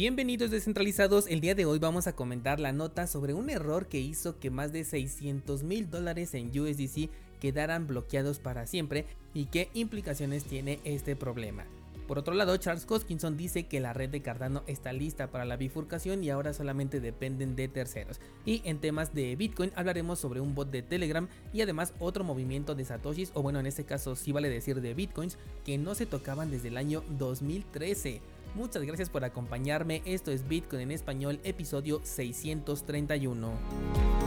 [0.00, 3.98] Bienvenidos descentralizados, el día de hoy vamos a comentar la nota sobre un error que
[3.98, 7.10] hizo que más de 600 mil dólares en USDC
[7.40, 11.64] quedaran bloqueados para siempre y qué implicaciones tiene este problema.
[12.06, 15.56] Por otro lado, Charles Hoskinson dice que la red de Cardano está lista para la
[15.56, 18.20] bifurcación y ahora solamente dependen de terceros.
[18.46, 22.76] Y en temas de Bitcoin hablaremos sobre un bot de Telegram y además otro movimiento
[22.76, 26.06] de Satoshis, o bueno, en este caso sí vale decir de Bitcoins, que no se
[26.06, 28.22] tocaban desde el año 2013.
[28.54, 34.17] Muchas gracias por acompañarme, esto es Bitcoin en español, episodio 631.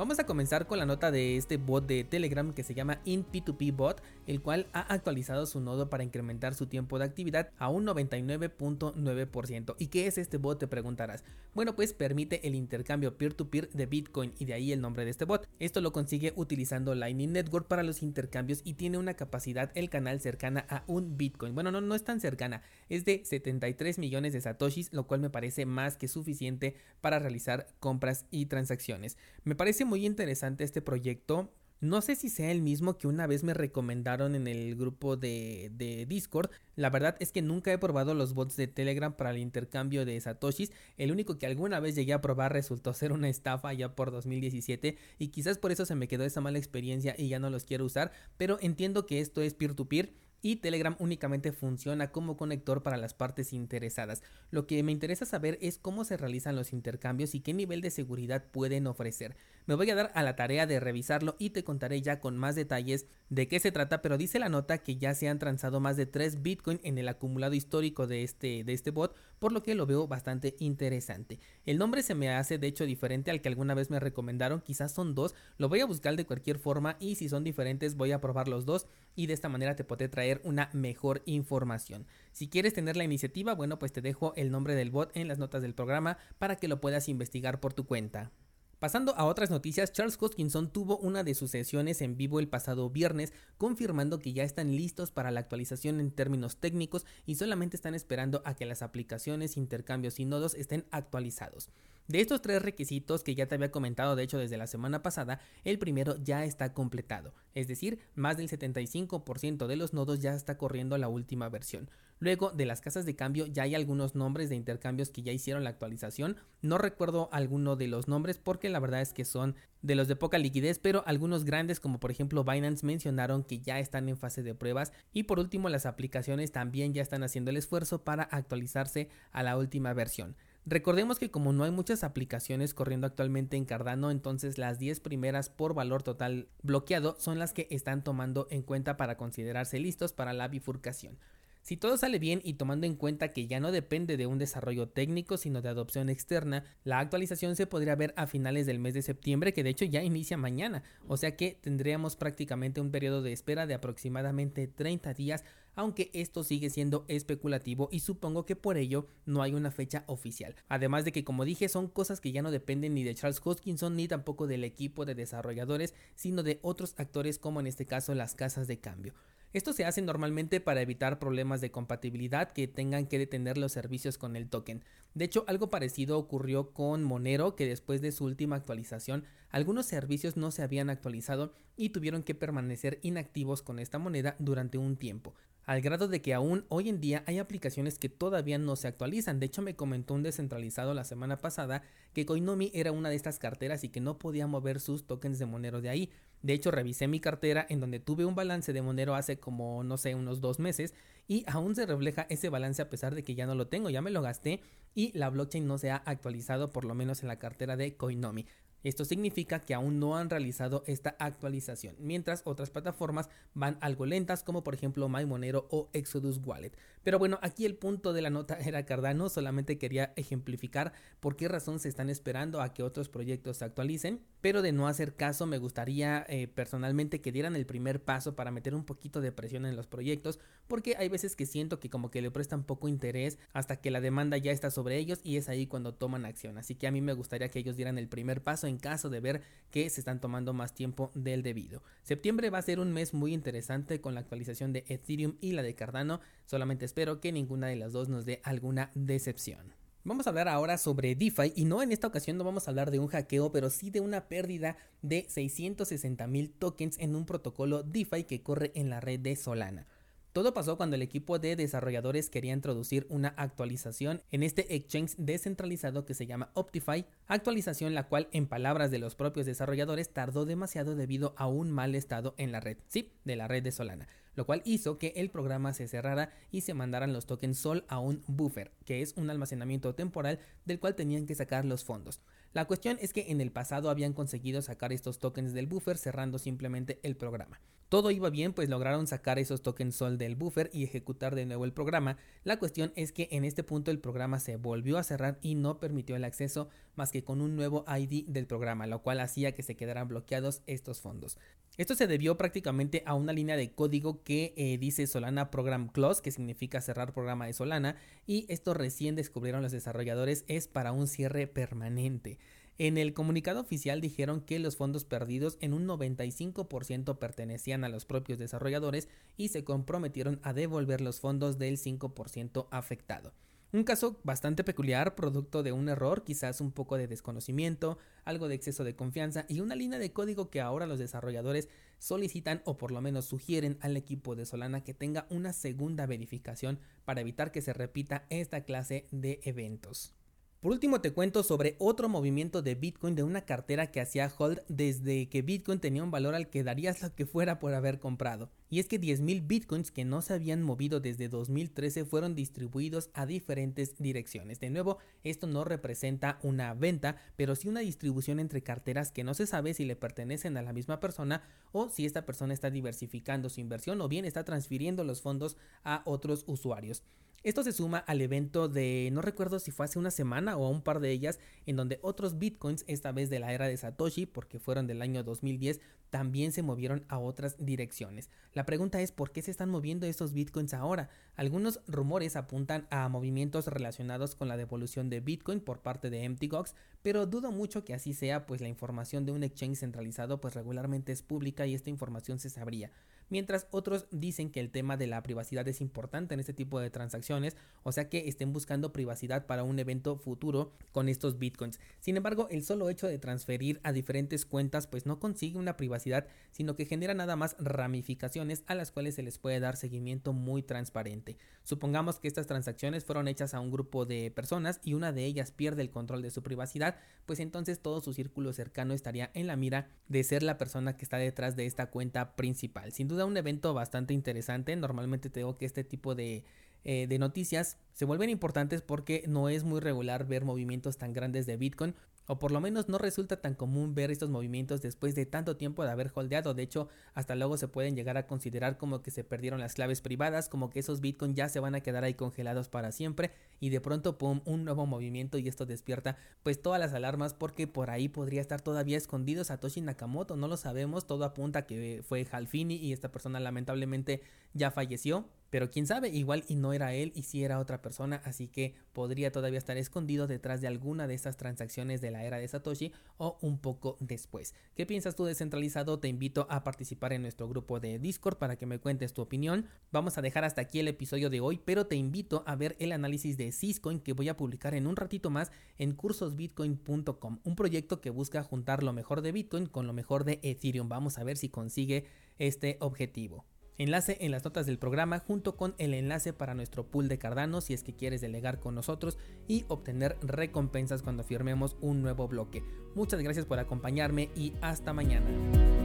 [0.00, 3.76] Vamos a comenzar con la nota de este bot de Telegram que se llama InP2P
[3.76, 7.84] Bot, el cual ha actualizado su nodo para incrementar su tiempo de actividad a un
[7.86, 9.74] 99.9%.
[9.78, 10.58] ¿Y qué es este bot?
[10.58, 11.22] Te preguntarás.
[11.52, 15.26] Bueno, pues permite el intercambio peer-to-peer de Bitcoin y de ahí el nombre de este
[15.26, 15.46] bot.
[15.58, 20.18] Esto lo consigue utilizando Lightning Network para los intercambios y tiene una capacidad el canal
[20.22, 21.54] cercana a un Bitcoin.
[21.54, 25.28] Bueno, no, no es tan cercana, es de 73 millones de satoshis, lo cual me
[25.28, 29.18] parece más que suficiente para realizar compras y transacciones.
[29.44, 31.52] Me parece muy interesante este proyecto.
[31.80, 36.04] No sé si sea el mismo que una vez me recomendaron en el grupo de,
[36.06, 36.50] Discord.
[36.76, 40.20] La verdad es que nunca he probado los bots de Telegram para el intercambio de
[40.20, 40.72] satoshis.
[40.96, 44.96] El único que alguna vez llegué a probar resultó ser una estafa ya por 2017
[45.18, 47.86] y quizás por eso se me quedó esa mala experiencia y ya no los quiero
[47.86, 48.12] usar.
[48.36, 52.96] Pero entiendo que esto es peer to peer y Telegram únicamente funciona como conector para
[52.96, 54.22] las partes interesadas.
[54.50, 57.90] Lo que me interesa saber es cómo se realizan los intercambios y qué nivel de
[57.90, 59.36] seguridad pueden ofrecer.
[59.66, 62.54] Me voy a dar a la tarea de revisarlo y te contaré ya con más
[62.54, 65.96] detalles de qué se trata, pero dice la nota que ya se han transado más
[65.96, 69.74] de 3 Bitcoin en el acumulado histórico de este, de este bot, por lo que
[69.74, 71.38] lo veo bastante interesante.
[71.66, 74.92] El nombre se me hace de hecho diferente al que alguna vez me recomendaron, quizás
[74.92, 78.20] son dos, lo voy a buscar de cualquier forma y si son diferentes voy a
[78.20, 82.06] probar los dos y de esta manera te podré traer una mejor información.
[82.32, 85.38] Si quieres tener la iniciativa, bueno pues te dejo el nombre del bot en las
[85.38, 88.32] notas del programa para que lo puedas investigar por tu cuenta.
[88.80, 92.88] Pasando a otras noticias, Charles Hoskinson tuvo una de sus sesiones en vivo el pasado
[92.88, 97.94] viernes, confirmando que ya están listos para la actualización en términos técnicos y solamente están
[97.94, 101.68] esperando a que las aplicaciones, intercambios y nodos estén actualizados.
[102.08, 105.40] De estos tres requisitos que ya te había comentado de hecho desde la semana pasada,
[105.64, 110.58] el primero ya está completado, es decir, más del 75% de los nodos ya está
[110.58, 111.88] corriendo la última versión.
[112.18, 115.64] Luego de las casas de cambio ya hay algunos nombres de intercambios que ya hicieron
[115.64, 119.94] la actualización, no recuerdo alguno de los nombres porque la verdad es que son de
[119.94, 124.08] los de poca liquidez, pero algunos grandes como por ejemplo Binance mencionaron que ya están
[124.10, 128.04] en fase de pruebas y por último las aplicaciones también ya están haciendo el esfuerzo
[128.04, 130.36] para actualizarse a la última versión.
[130.66, 135.48] Recordemos que como no hay muchas aplicaciones corriendo actualmente en Cardano, entonces las 10 primeras
[135.48, 140.32] por valor total bloqueado son las que están tomando en cuenta para considerarse listos para
[140.34, 141.18] la bifurcación.
[141.62, 144.88] Si todo sale bien y tomando en cuenta que ya no depende de un desarrollo
[144.88, 149.02] técnico sino de adopción externa, la actualización se podría ver a finales del mes de
[149.02, 153.32] septiembre que de hecho ya inicia mañana, o sea que tendríamos prácticamente un periodo de
[153.32, 155.44] espera de aproximadamente 30 días,
[155.74, 160.54] aunque esto sigue siendo especulativo y supongo que por ello no hay una fecha oficial.
[160.68, 163.96] Además de que como dije son cosas que ya no dependen ni de Charles Hoskinson
[163.96, 168.34] ni tampoco del equipo de desarrolladores, sino de otros actores como en este caso las
[168.34, 169.14] casas de cambio.
[169.52, 174.16] Esto se hace normalmente para evitar problemas de compatibilidad que tengan que detener los servicios
[174.16, 174.84] con el token.
[175.14, 180.36] De hecho, algo parecido ocurrió con Monero, que después de su última actualización, algunos servicios
[180.36, 185.34] no se habían actualizado y tuvieron que permanecer inactivos con esta moneda durante un tiempo
[185.70, 189.38] al grado de que aún hoy en día hay aplicaciones que todavía no se actualizan.
[189.38, 193.38] De hecho, me comentó un descentralizado la semana pasada que Koinomi era una de estas
[193.38, 196.10] carteras y que no podía mover sus tokens de Monero de ahí.
[196.42, 199.96] De hecho, revisé mi cartera en donde tuve un balance de Monero hace como, no
[199.96, 200.92] sé, unos dos meses
[201.28, 204.02] y aún se refleja ese balance a pesar de que ya no lo tengo, ya
[204.02, 204.62] me lo gasté
[204.96, 208.46] y la blockchain no se ha actualizado por lo menos en la cartera de Koinomi.
[208.82, 214.42] Esto significa que aún no han realizado esta actualización, mientras otras plataformas van algo lentas
[214.42, 216.72] como por ejemplo MyMonero o Exodus Wallet.
[217.02, 221.48] Pero bueno, aquí el punto de la nota era Cardano, solamente quería ejemplificar por qué
[221.48, 225.46] razón se están esperando a que otros proyectos se actualicen, pero de no hacer caso
[225.46, 229.66] me gustaría eh, personalmente que dieran el primer paso para meter un poquito de presión
[229.66, 230.38] en los proyectos,
[230.68, 234.00] porque hay veces que siento que como que le prestan poco interés hasta que la
[234.00, 236.58] demanda ya está sobre ellos y es ahí cuando toman acción.
[236.58, 239.20] Así que a mí me gustaría que ellos dieran el primer paso en caso de
[239.20, 241.82] ver que se están tomando más tiempo del debido.
[242.02, 245.62] Septiembre va a ser un mes muy interesante con la actualización de Ethereum y la
[245.62, 249.74] de Cardano, solamente espero que ninguna de las dos nos dé alguna decepción.
[250.02, 252.90] Vamos a hablar ahora sobre DeFi y no en esta ocasión no vamos a hablar
[252.90, 257.82] de un hackeo, pero sí de una pérdida de 660 mil tokens en un protocolo
[257.82, 259.86] DeFi que corre en la red de Solana.
[260.32, 266.04] Todo pasó cuando el equipo de desarrolladores quería introducir una actualización en este exchange descentralizado
[266.04, 270.94] que se llama Optify, actualización la cual en palabras de los propios desarrolladores tardó demasiado
[270.94, 274.06] debido a un mal estado en la red, sí, de la red de Solana,
[274.36, 277.98] lo cual hizo que el programa se cerrara y se mandaran los tokens Sol a
[277.98, 282.20] un buffer, que es un almacenamiento temporal del cual tenían que sacar los fondos.
[282.52, 286.38] La cuestión es que en el pasado habían conseguido sacar estos tokens del buffer cerrando
[286.38, 287.60] simplemente el programa.
[287.88, 291.64] Todo iba bien, pues lograron sacar esos tokens Sol del buffer y ejecutar de nuevo
[291.64, 292.18] el programa.
[292.42, 295.78] La cuestión es que en este punto el programa se volvió a cerrar y no
[295.78, 296.68] permitió el acceso
[297.00, 300.60] más que con un nuevo ID del programa, lo cual hacía que se quedaran bloqueados
[300.66, 301.38] estos fondos.
[301.78, 306.20] Esto se debió prácticamente a una línea de código que eh, dice Solana Program Close,
[306.20, 311.08] que significa cerrar programa de Solana, y esto recién descubrieron los desarrolladores es para un
[311.08, 312.38] cierre permanente.
[312.76, 318.04] En el comunicado oficial dijeron que los fondos perdidos en un 95% pertenecían a los
[318.04, 319.08] propios desarrolladores
[319.38, 323.32] y se comprometieron a devolver los fondos del 5% afectado.
[323.72, 328.56] Un caso bastante peculiar, producto de un error, quizás un poco de desconocimiento, algo de
[328.56, 331.68] exceso de confianza y una línea de código que ahora los desarrolladores
[332.00, 336.80] solicitan o por lo menos sugieren al equipo de Solana que tenga una segunda verificación
[337.04, 340.16] para evitar que se repita esta clase de eventos.
[340.60, 344.60] Por último te cuento sobre otro movimiento de Bitcoin de una cartera que hacía hold
[344.68, 348.50] desde que Bitcoin tenía un valor al que darías lo que fuera por haber comprado.
[348.68, 353.24] Y es que 10.000 Bitcoins que no se habían movido desde 2013 fueron distribuidos a
[353.24, 354.60] diferentes direcciones.
[354.60, 359.32] De nuevo, esto no representa una venta, pero sí una distribución entre carteras que no
[359.32, 361.42] se sabe si le pertenecen a la misma persona
[361.72, 366.02] o si esta persona está diversificando su inversión o bien está transfiriendo los fondos a
[366.04, 367.02] otros usuarios.
[367.42, 370.82] Esto se suma al evento de, no recuerdo si fue hace una semana o un
[370.82, 374.58] par de ellas, en donde otros bitcoins, esta vez de la era de Satoshi, porque
[374.58, 378.28] fueron del año 2010, también se movieron a otras direcciones.
[378.52, 381.08] La pregunta es por qué se están moviendo estos bitcoins ahora.
[381.34, 386.74] Algunos rumores apuntan a movimientos relacionados con la devolución de bitcoin por parte de MTGOX,
[387.00, 391.10] pero dudo mucho que así sea, pues la información de un exchange centralizado pues regularmente
[391.12, 392.90] es pública y esta información se sabría
[393.30, 396.90] mientras otros dicen que el tema de la privacidad es importante en este tipo de
[396.90, 401.80] transacciones, o sea que estén buscando privacidad para un evento futuro con estos bitcoins.
[402.00, 406.26] Sin embargo, el solo hecho de transferir a diferentes cuentas pues no consigue una privacidad,
[406.50, 410.62] sino que genera nada más ramificaciones a las cuales se les puede dar seguimiento muy
[410.62, 411.38] transparente.
[411.64, 415.52] Supongamos que estas transacciones fueron hechas a un grupo de personas y una de ellas
[415.52, 416.96] pierde el control de su privacidad,
[417.26, 421.04] pues entonces todo su círculo cercano estaría en la mira de ser la persona que
[421.04, 422.92] está detrás de esta cuenta principal.
[422.92, 424.74] Sin duda un evento bastante interesante.
[424.76, 426.44] Normalmente tengo que este tipo de,
[426.84, 431.46] eh, de noticias se vuelven importantes porque no es muy regular ver movimientos tan grandes
[431.46, 431.94] de Bitcoin
[432.30, 435.82] o por lo menos no resulta tan común ver estos movimientos después de tanto tiempo
[435.82, 436.54] de haber holdeado.
[436.54, 440.00] De hecho, hasta luego se pueden llegar a considerar como que se perdieron las claves
[440.00, 443.70] privadas, como que esos Bitcoin ya se van a quedar ahí congelados para siempre y
[443.70, 447.90] de pronto pum, un nuevo movimiento y esto despierta pues todas las alarmas porque por
[447.90, 452.76] ahí podría estar todavía escondido Satoshi Nakamoto, no lo sabemos, todo apunta que fue Halfini
[452.76, 454.22] y esta persona lamentablemente
[454.54, 455.26] ya falleció.
[455.50, 458.74] Pero quién sabe, igual y no era él y si era otra persona, así que
[458.92, 462.92] podría todavía estar escondido detrás de alguna de estas transacciones de la era de Satoshi
[463.18, 464.54] o un poco después.
[464.76, 465.98] ¿Qué piensas tú descentralizado?
[465.98, 469.66] Te invito a participar en nuestro grupo de Discord para que me cuentes tu opinión.
[469.90, 472.92] Vamos a dejar hasta aquí el episodio de hoy, pero te invito a ver el
[472.92, 478.00] análisis de Syscoin que voy a publicar en un ratito más en cursosbitcoin.com, un proyecto
[478.00, 480.88] que busca juntar lo mejor de Bitcoin con lo mejor de Ethereum.
[480.88, 482.06] Vamos a ver si consigue
[482.38, 483.44] este objetivo.
[483.80, 487.62] Enlace en las notas del programa junto con el enlace para nuestro pool de Cardano
[487.62, 489.16] si es que quieres delegar con nosotros
[489.48, 492.62] y obtener recompensas cuando firmemos un nuevo bloque.
[492.94, 495.79] Muchas gracias por acompañarme y hasta mañana.